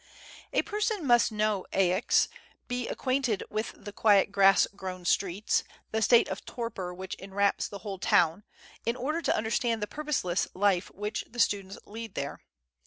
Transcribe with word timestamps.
A 0.51 0.63
person 0.63 1.05
must 1.05 1.31
know 1.31 1.67
Aix, 1.73 2.27
be 2.67 2.87
acquainted 2.87 3.43
with 3.51 3.67
the 3.73 3.93
FREDERIC. 3.93 3.97
115 4.01 4.01
quiet 4.01 4.31
grass 4.31 4.67
grown 4.75 5.05
streets, 5.05 5.63
the 5.91 6.01
state 6.01 6.27
of 6.27 6.43
torpor 6.43 6.91
which 6.91 7.13
enwraps 7.19 7.67
the 7.67 7.77
whole 7.85 7.99
town, 7.99 8.43
in 8.83 8.95
order 8.95 9.21
to 9.21 9.37
understand 9.37 9.79
the 9.79 9.85
pur 9.85 10.03
poseless 10.05 10.47
life 10.55 10.89
which 10.89 11.25
the 11.29 11.37
students 11.39 11.77
lead 11.85 12.15
there. 12.15 12.39